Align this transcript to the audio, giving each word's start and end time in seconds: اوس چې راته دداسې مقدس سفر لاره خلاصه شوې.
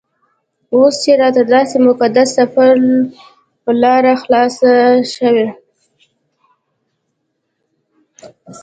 اوس 0.73 0.95
چې 1.03 1.11
راته 1.21 1.41
دداسې 1.45 1.77
مقدس 1.87 2.27
سفر 2.37 2.69
لاره 3.81 4.13
خلاصه 4.21 4.71
شوې. 5.13 5.47